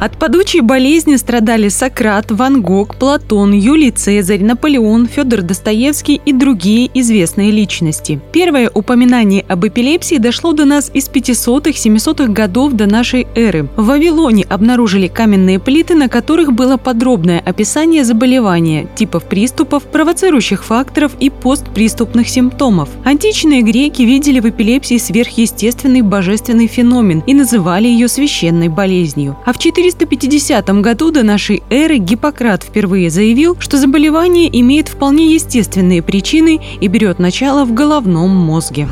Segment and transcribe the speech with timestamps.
[0.00, 6.90] От падучей болезни страдали Сократ, Ван Гог, Платон, Юлий Цезарь, Наполеон, Федор Достоевский и другие
[6.94, 8.18] известные личности.
[8.32, 13.68] Первое упоминание об эпилепсии дошло до нас из 500-700-х годов до нашей эры.
[13.76, 21.12] В Вавилоне обнаружили каменные плиты, на которых было подробное описание заболевания, типов приступов, провоцирующих факторов
[21.20, 22.88] и постприступных симптомов.
[23.04, 29.36] Античные греки видели в эпилепсии сверхъестественный божественный феномен и называли ее священной болезнью.
[29.44, 35.34] А в 4 450 году до нашей эры Гиппократ впервые заявил, что заболевание имеет вполне
[35.34, 38.88] естественные причины и берет начало в головном мозге.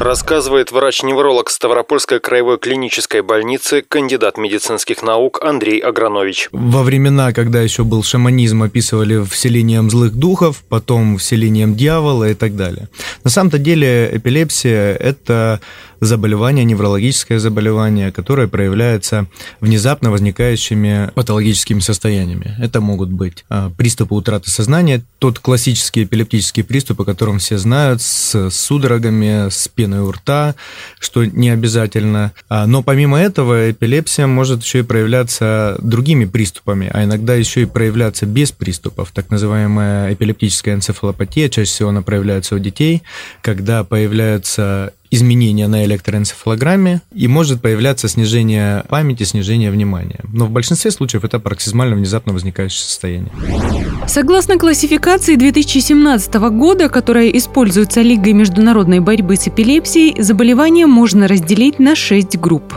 [0.00, 6.48] Рассказывает врач-невролог Ставропольской краевой клинической больницы, кандидат медицинских наук Андрей Агранович.
[6.52, 12.56] Во времена, когда еще был шаманизм, описывали вселением злых духов, потом вселением дьявола и так
[12.56, 12.88] далее.
[13.22, 15.60] На самом-то деле эпилепсия– это
[16.00, 19.26] заболевание, неврологическое заболевание, которое проявляется
[19.60, 22.56] внезапно возникающими патологическими состояниями.
[22.58, 28.02] Это могут быть а, приступы утраты сознания, тот классический эпилептический приступ, о котором все знают,
[28.02, 30.54] с судорогами, с пеной у рта,
[30.98, 32.32] что не обязательно.
[32.48, 37.66] А, но помимо этого эпилепсия может еще и проявляться другими приступами, а иногда еще и
[37.66, 39.10] проявляться без приступов.
[39.12, 43.02] Так называемая эпилептическая энцефалопатия, чаще всего она проявляется у детей,
[43.42, 50.20] когда появляются изменения на электроэнцефалограмме и может появляться снижение памяти, снижение внимания.
[50.32, 53.32] Но в большинстве случаев это пароксизмально внезапно возникающее состояние.
[54.06, 61.94] Согласно классификации 2017 года, которая используется Лигой международной борьбы с эпилепсией, заболевание можно разделить на
[61.94, 62.74] 6 групп.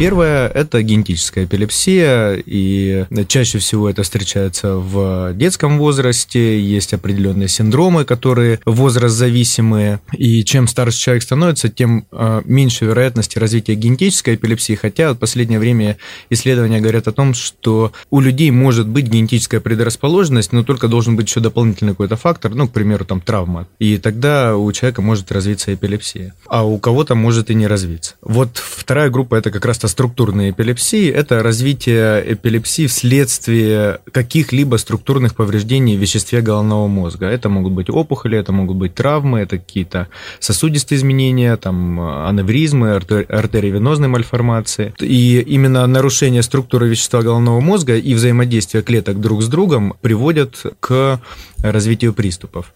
[0.00, 6.58] Первое– это генетическая эпилепсия, и чаще всего это встречается в детском возрасте.
[6.58, 13.38] Есть определенные синдромы, которые возраст зависимые, и чем старше человек становится, тем а, меньше вероятности
[13.38, 15.98] развития генетической эпилепсии, хотя в последнее время
[16.30, 21.28] исследования говорят о том, что у людей может быть генетическая предрасположенность, но только должен быть
[21.28, 25.74] еще дополнительный какой-то фактор, ну, к примеру, там травма, и тогда у человека может развиться
[25.74, 28.14] эпилепсия, а у кого-то может и не развиться.
[28.22, 35.34] Вот вторая группа– это как раз та структурной эпилепсии– это развитие эпилепсии вследствие каких-либо структурных
[35.34, 37.26] повреждений в веществе головного мозга.
[37.26, 40.08] Это могут быть опухоли, это могут быть травмы, это какие-то
[40.38, 44.94] сосудистые изменения, там, аневризмы, артериовенозные мальформации.
[45.00, 51.20] И именно нарушение структуры вещества головного мозга и взаимодействие клеток друг с другом приводят к
[51.62, 52.72] развитию приступов.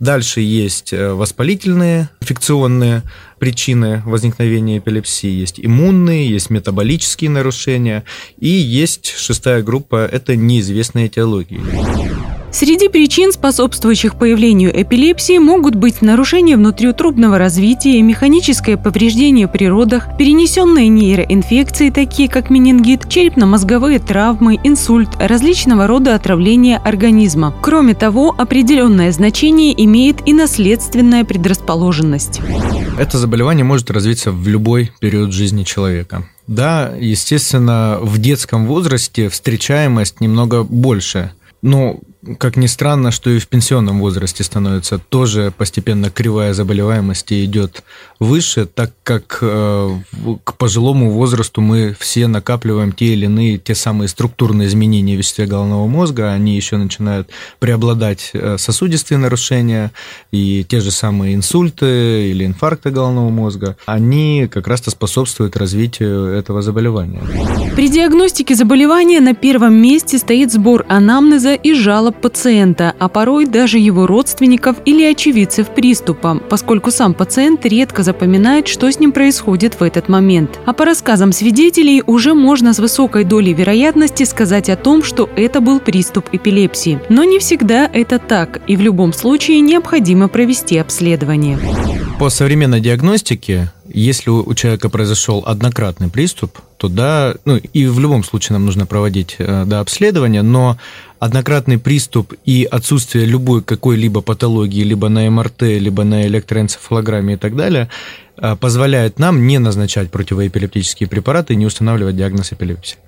[0.00, 3.02] Дальше есть э, воспалительные, инфекционные
[3.38, 8.04] причины возникновения эпилепсии, есть иммунные, есть метаболические нарушения,
[8.38, 11.60] и есть шестая группа– это неизвестные этиологии.
[12.56, 20.88] Среди причин, способствующих появлению эпилепсии, могут быть нарушение внутриутробного развития, механическое повреждение при родах, перенесенные
[20.88, 27.54] нейроинфекции, такие как менингит, черепно-мозговые травмы, инсульт, различного рода отравления организма.
[27.60, 32.40] Кроме того, определенное значение имеет и наследственная предрасположенность.
[32.98, 36.26] Это заболевание может развиться в любой период жизни человека.
[36.46, 41.32] Да, естественно, в детском возрасте встречаемость немного больше.
[41.60, 42.00] Но
[42.38, 47.82] как ни странно, что и в пенсионном возрасте становится тоже постепенно кривая заболеваемости идет
[48.18, 49.98] выше, так как э,
[50.44, 55.46] к пожилому возрасту мы все накапливаем те или иные, те самые структурные изменения в веществе
[55.46, 59.92] головного мозга, они еще начинают преобладать э, сосудистые нарушения
[60.32, 66.62] и те же самые инсульты или инфаркты головного мозга, они как раз-то способствуют развитию этого
[66.62, 67.20] заболевания.
[67.74, 73.78] При диагностике заболевания на первом месте стоит сбор анамнеза и жалоб пациента, а порой даже
[73.78, 79.82] его родственников или очевидцев приступа, поскольку сам пациент редко запоминает, что с ним происходит в
[79.82, 80.58] этот момент.
[80.64, 85.60] А по рассказам свидетелей уже можно с высокой долей вероятности сказать о том, что это
[85.60, 87.00] был приступ эпилепсии.
[87.08, 91.58] Но не всегда это так, и в любом случае необходимо провести обследование.
[92.18, 98.24] По современной диагностике, если у человека произошел однократный приступ, то да, ну и в любом
[98.24, 100.76] случае нам нужно проводить э, да, обследование, но
[101.18, 107.56] однократный приступ и отсутствие любой какой-либо патологии, либо на МРТ, либо на электроэнцефалограмме и так
[107.56, 107.88] далее,
[108.36, 112.98] э, позволяет нам не назначать противоэпилептические препараты и не устанавливать диагноз эпилепсии.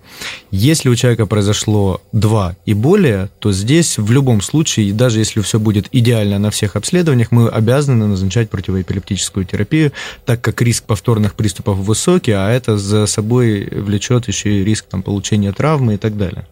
[0.51, 5.59] Если у человека произошло два и более, то здесь в любом случае, даже если все
[5.59, 9.93] будет идеально на всех обследованиях, мы обязаны назначать противоэпилептическую терапию,
[10.25, 15.03] так как риск повторных приступов высокий, а это за собой влечет еще и риск там,
[15.03, 16.47] получения травмы и так далее.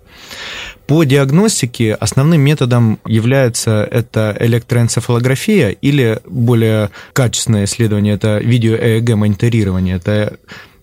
[0.87, 9.97] По диагностике основным методом является это электроэнцефалография или более качественное исследование, это видео-ЭЭГ-мониторирование.
[9.97, 10.39] Это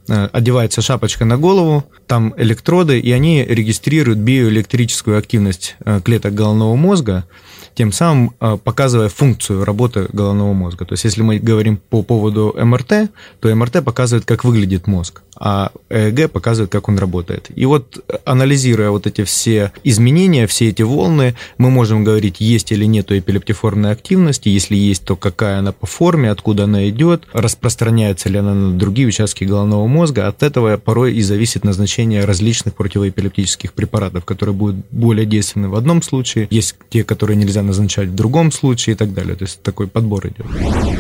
[0.09, 6.75] э, одевается шапочка на голову, там электроды, и они регистрируют биоэлектрическую активность э, клеток головного
[6.75, 7.25] мозга,
[7.75, 10.85] тем самым э, показывая функцию работы головного мозга.
[10.85, 15.71] То есть, если мы говорим по поводу МРТ, то МРТ показывает, как выглядит мозг а
[15.89, 17.49] ЭЭГ показывает, как он работает.
[17.55, 22.85] И вот анализируя вот эти все изменения, все эти волны, мы можем говорить, есть или
[22.85, 28.37] нет эпилептиформной активности, если есть, то какая она по форме, откуда она идет, распространяется ли
[28.37, 30.27] она на другие участки головного мозга.
[30.27, 36.01] От этого порой и зависит назначение различных противоэпилептических препаратов, которые будут более действенны в одном
[36.01, 39.35] случае, есть те, которые нельзя назначать в другом случае и так далее.
[39.35, 40.45] То есть такой подбор идет.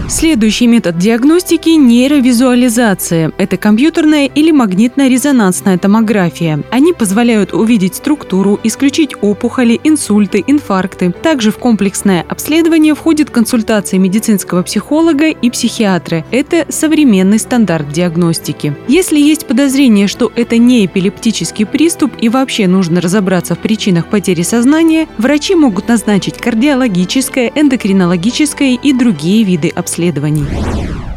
[0.09, 3.31] Следующий метод диагностики– нейровизуализация.
[3.37, 6.63] Это компьютерная или магнитно-резонансная томография.
[6.71, 11.11] Они позволяют увидеть структуру, исключить опухоли, инсульты, инфаркты.
[11.11, 16.25] Также в комплексное обследование входит консультация медицинского психолога и психиатра.
[16.31, 18.75] Это современный стандарт диагностики.
[18.87, 24.41] Если есть подозрение, что это не эпилептический приступ и вообще нужно разобраться в причинах потери
[24.41, 30.45] сознания, врачи могут назначить кардиологическое, эндокринологическое и другие виды обследований.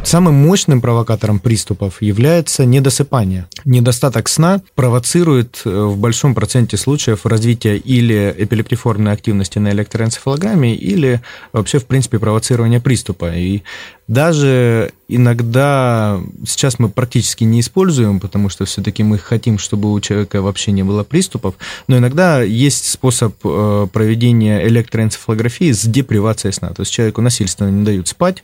[0.03, 3.45] Самым мощным провокатором приступов является недосыпание.
[3.63, 11.21] Недостаток сна провоцирует э, в большом проценте случаев развитие или эпилептиформной активности на электроэнцефалограмме, или
[11.53, 13.35] вообще, в принципе, провоцирование приступа.
[13.35, 13.61] И
[14.07, 20.41] даже иногда сейчас мы практически не используем, потому что все-таки мы хотим, чтобы у человека
[20.41, 21.55] вообще не было приступов,
[21.87, 26.69] но иногда есть способ э, проведения электроэнцефалографии с депривацией сна.
[26.69, 28.43] То есть человеку насильственно не дают спать,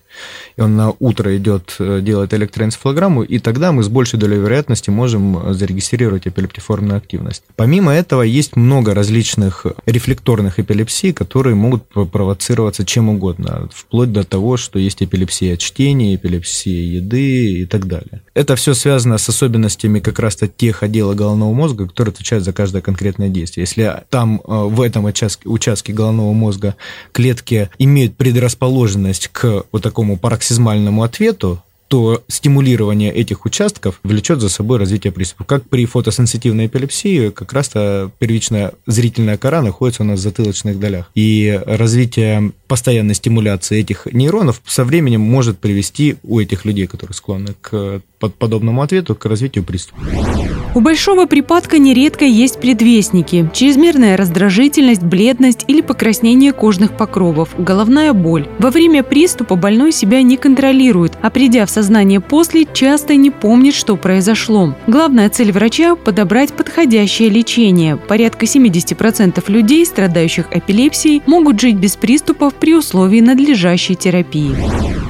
[0.58, 4.90] и он на утро идет, э, делает электроэнцефалограмму, и тогда мы с большей долей вероятности
[4.90, 7.44] можем зарегистрировать эпилептиформную активность.
[7.56, 14.58] Помимо этого, есть много различных рефлекторных эпилепсий, которые могут провоцироваться чем угодно, вплоть до того,
[14.58, 18.22] что есть эпилепсия эпилепсия чтения, эпилепсия еды и так далее.
[18.34, 22.82] Это все связано с особенностями как раз-то тех отделов головного мозга, которые отвечают за каждое
[22.82, 23.64] конкретное действие.
[23.64, 26.76] Если там э, в этом участке, участке головного мозга
[27.12, 34.80] клетки имеют предрасположенность к вот такому пароксизмальному ответу, то стимулирование этих участков влечет за собой
[34.80, 35.44] развитие приступа.
[35.44, 41.12] Как при фотосенситивной эпилепсии, как раз-то первичная зрительная кора находится у нас в затылочных долях.
[41.16, 47.56] И развитие постоянной стимуляции этих нейронов со временем может привести у этих людей, которые склонны
[47.62, 50.02] к подобному ответу, к развитию приступа.
[50.76, 58.48] У большого припадка нередко есть предвестники– чрезмерная раздражительность, бледность или покраснение кожных покровов, головная боль.
[58.58, 63.76] Во время приступа больной себя не контролирует, а придя в сознание после, часто не помнит,
[63.76, 64.74] что произошло.
[64.88, 67.96] Главная цель врача– подобрать подходящее лечение.
[67.96, 74.56] Порядка 70% людей, страдающих эпилепсией, могут жить без приступов при условии надлежащей терапии.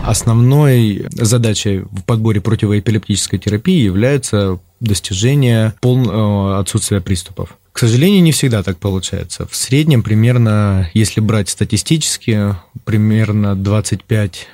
[0.04, 7.58] Основной задачей в подборе противоэпилептической терапии является достижение полного отсутствия приступов.
[7.72, 9.48] К сожалению, не всегда так получается.
[9.50, 14.48] В среднем примерно, если брать статистически, примерно 25 процентов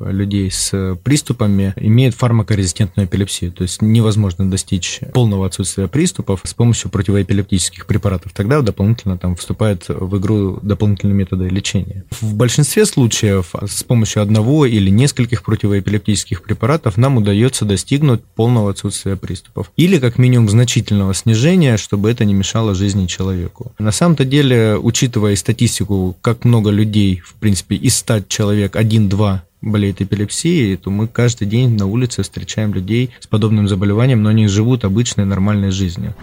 [0.00, 6.90] людей с приступами имеют фармакорезистентную эпилепсию, то есть невозможно достичь полного отсутствия приступов с помощью
[6.90, 8.32] противоэпилептических препаратов.
[8.32, 12.04] Тогда дополнительно там вступают в игру дополнительные методы лечения.
[12.10, 19.16] В большинстве случаев с помощью одного или нескольких противоэпилептических препаратов нам удается достигнуть полного отсутствия
[19.16, 23.72] приступов или как минимум значительного снижения, чтобы это не мешало жизни человеку.
[23.78, 29.44] На самом-то деле, учитывая статистику, как много людей, в принципе, из 100 человек один один-два
[29.60, 34.46] болеет эпилепсией, то мы каждый день на улице встречаем людей с подобным заболеванием, но они
[34.46, 36.14] живут обычной нормальной жизнью.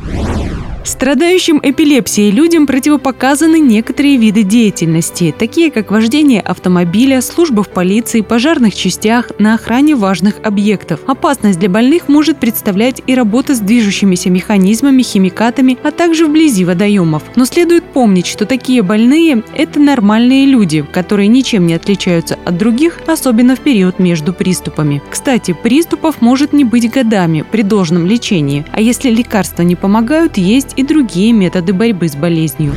[0.84, 8.74] Страдающим эпилепсией людям противопоказаны некоторые виды деятельности, такие как вождение автомобиля, служба в полиции, пожарных
[8.74, 11.02] частях, на охране важных объектов.
[11.06, 17.24] Опасность для больных может представлять и работа с движущимися механизмами, химикатами, а также вблизи водоемов.
[17.36, 23.00] Но следует помнить, что такие больные– это нормальные люди, которые ничем не отличаются от других,
[23.06, 25.02] особенно в период между приступами.
[25.10, 30.71] Кстати, приступов может не быть годами при должном лечении, а если лекарства не помогают, есть
[30.72, 32.74] есть и другие методы борьбы с болезнью.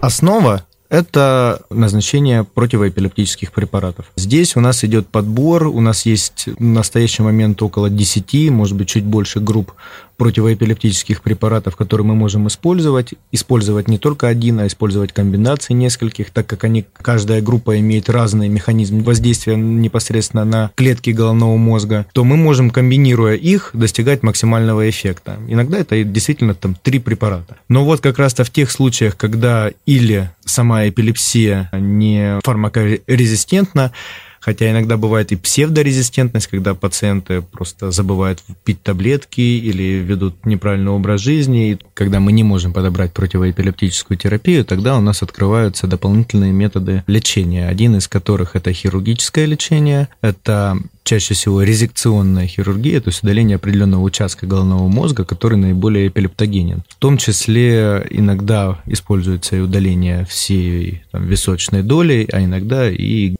[0.00, 4.06] Основа это назначение противоэпилептических препаратов.
[4.16, 8.88] Здесь у нас идет подбор, у нас есть в настоящий момент около 10, может быть,
[8.88, 9.72] чуть больше групп
[10.20, 13.14] противоэпилептических препаратов, которые мы можем использовать.
[13.32, 18.48] Использовать не только один, а использовать комбинации нескольких, так как они, каждая группа имеет разный
[18.48, 25.38] механизм воздействия непосредственно на клетки головного мозга, то мы можем, комбинируя их, достигать максимального эффекта.
[25.48, 27.56] Иногда это действительно там три препарата.
[27.70, 33.92] Но вот как раз-то в тех случаях, когда или сама эпилепсия не фармакорезистентна,
[34.40, 41.20] Хотя иногда бывает и псевдорезистентность, когда пациенты просто забывают пить таблетки или ведут неправильный образ
[41.20, 41.72] жизни.
[41.72, 47.68] И когда мы не можем подобрать противоэпилептическую терапию, тогда у нас открываются дополнительные методы лечения.
[47.68, 50.78] Один из которых это хирургическое лечение, это
[51.10, 56.82] чаще всего резекционная хирургия, то есть удаление определенного участка головного мозга, который наиболее эпилептогенен.
[56.88, 63.34] В том числе иногда используется и удаление всей там, височной доли, а иногда и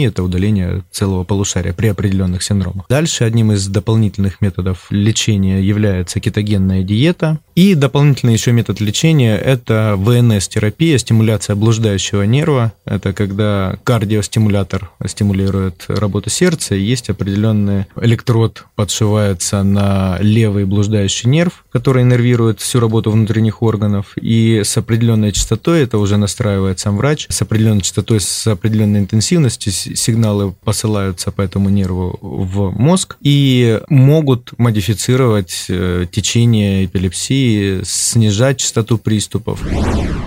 [0.00, 2.86] гемисферектомия, это удаление целого полушария при определенных синдромах.
[2.88, 7.38] Дальше одним из дополнительных методов лечения является кетогенная диета.
[7.54, 12.72] И дополнительный еще метод лечения– это ВНС-терапия, стимуляция блуждающего нерва.
[12.84, 21.64] Это когда кардиостимулятор стимулирует работу сердца, иннервация, есть определенный электрод, подшивается на левый блуждающий нерв,
[21.72, 27.26] который иннервирует всю работу внутренних органов, и с определенной частотой, это уже настраивает сам врач,
[27.28, 34.58] с определенной частотой, с определенной интенсивностью сигналы посылаются по этому нерву в мозг и могут
[34.58, 39.60] модифицировать э, течение эпилепсии, снижать частоту приступов.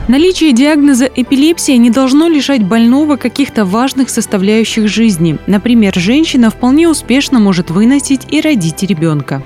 [0.07, 5.37] Наличие диагноза эпилепсия не должно лишать больного каких-то важных составляющих жизни.
[5.47, 9.41] Например, женщина вполне успешно может выносить и родить ребенка.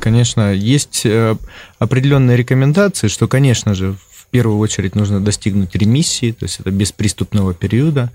[0.00, 1.36] Конечно, есть э,
[1.78, 3.94] определенные рекомендации, что, конечно же,
[4.32, 8.10] первую очередь нужно достигнуть ремиссии, то есть это бесприступного периода.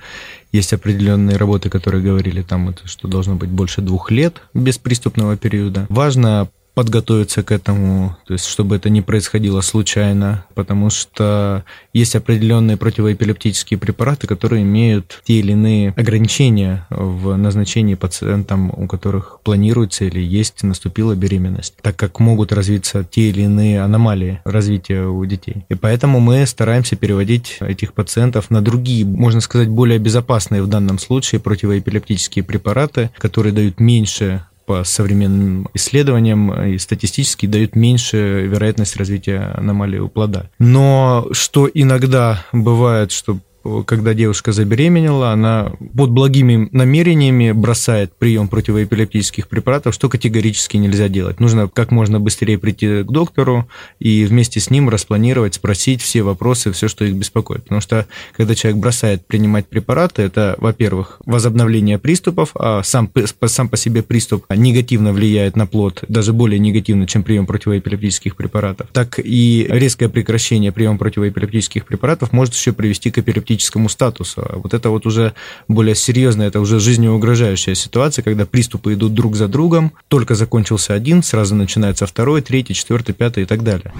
[0.51, 5.85] Есть определенные работы, которые говорили там, что должно быть больше двух лет бесприступного периода.
[5.89, 12.77] Важно подготовиться к этому, то есть чтобы это не происходило случайно, потому что есть определенные
[12.77, 20.19] противоэпилептические препараты, которые имеют те или иные ограничения в назначении пациентам, у которых планируется или
[20.19, 25.65] есть наступила беременность, так как могут развиться те или иные аномалии развития у детей.
[25.69, 30.99] И поэтому мы стараемся переводить этих пациентов на другие, можно сказать, более безопасные в данном
[30.99, 39.53] случае противоэпилептические препараты, которые дают меньше по современным исследованиям и статистически дают меньше вероятность развития
[39.55, 40.49] аномалии у плода.
[40.59, 43.39] Но что иногда бывает, что
[43.85, 51.39] когда девушка забеременела, она под благими намерениями бросает прием противоэпилептических препаратов, что категорически нельзя делать.
[51.39, 53.67] Нужно как можно быстрее прийти к доктору
[53.99, 57.63] и вместе с ним распланировать, спросить все вопросы, все, что их беспокоит.
[57.63, 58.05] Потому что
[58.35, 63.11] когда человек бросает принимать препараты, это, во-первых, возобновление приступов, а сам,
[63.45, 68.87] сам по себе приступ негативно влияет на плод, даже более негативно, чем прием противоэпилептических препаратов,
[68.93, 74.41] так и резкое прекращение приема противоэпилептических препаратов может еще привести к эпилептическому критическому статусу.
[74.41, 75.33] А вот это вот уже
[75.67, 81.23] более серьезно, это уже жизнеугрожающая ситуация, когда приступы идут друг за другом, только закончился один,
[81.23, 83.91] сразу начинается второй, третий, четвертый, пятый и так далее.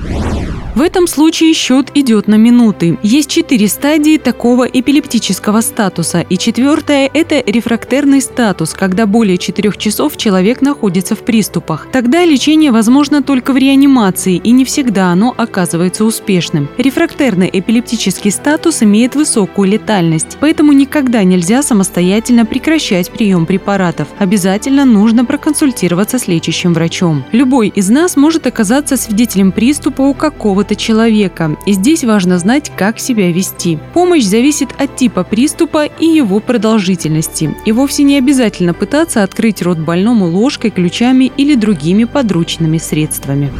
[0.76, 3.00] В этом случае счет идет на минуты.
[3.02, 10.18] Есть четыре стадии такого эпилептического статуса, и четвертая– это рефрактерный статус, когда более четырех часов
[10.18, 11.88] человек находится в приступах.
[11.92, 16.70] Тогда лечение возможно только в реанимации, и не всегда оно оказывается успешным.
[16.78, 24.08] Рефрактерный эпилептический статус имеет высокую высокую летальность, поэтому никогда нельзя самостоятельно прекращать прием препаратов.
[24.20, 27.24] Обязательно нужно проконсультироваться с лечащим врачом.
[27.32, 33.00] Любой из нас может оказаться свидетелем приступа у какого-то человека, и здесь важно знать, как
[33.00, 33.80] себя вести.
[33.94, 39.80] Помощь зависит от типа приступа и его продолжительности, и вовсе не обязательно пытаться открыть рот
[39.80, 43.52] больному ложкой, ключами или другими подручными средствами.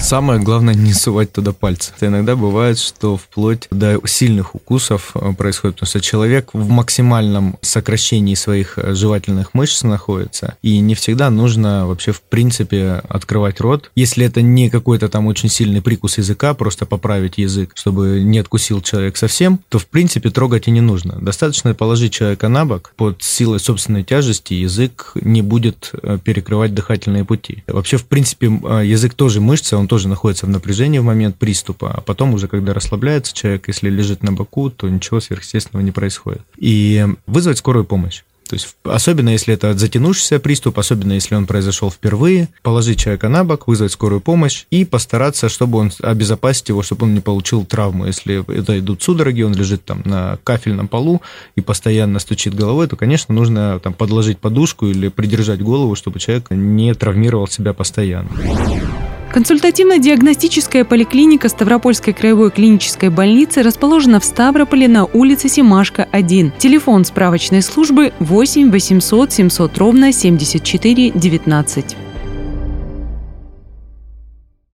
[0.00, 1.92] Самое главное не сувать туда пальцы.
[2.00, 8.78] Иногда бывает, что вплоть до сильных укусов происходит, потому что человек в максимальном сокращении своих
[8.78, 13.90] э, жевательных мышц находится, и не всегда нужно вообще в принципе открывать рот.
[13.94, 18.80] Если это не какой-то там очень сильный прикус языка, просто поправить язык, чтобы не откусил
[18.80, 21.18] человек совсем, то в принципе трогать и не нужно.
[21.20, 27.24] Достаточно положить человека на бок, под силой собственной тяжести язык не будет э, перекрывать дыхательные
[27.24, 27.62] пути.
[27.66, 32.00] Вообще, в принципе, язык тоже мышца, он тоже находится в напряжении в момент приступа, а
[32.00, 36.42] потом уже, когда расслабляется человек, если лежит на боку, то ничего сверхъестественного не происходит.
[36.58, 38.22] И вызвать скорую помощь.
[38.48, 43.44] То есть, особенно если это затянувшийся приступ, особенно если он произошел впервые, положить человека на
[43.44, 48.06] бок, вызвать скорую помощь и постараться, чтобы он обезопасить его, чтобы он не получил травму.
[48.06, 51.22] Если это идут судороги, он лежит там на кафельном полу
[51.56, 56.46] и постоянно стучит головой, то, конечно, нужно там подложить подушку или придержать голову, чтобы человек
[56.50, 58.30] не травмировал себя постоянно.
[59.32, 66.52] Консультативно-диагностическая поликлиника Ставропольской краевой клинической больницы расположена в Ставрополе на улице Семашка, 1.
[66.58, 72.05] Телефон справочной службы 8 800 700 ровно 74 19.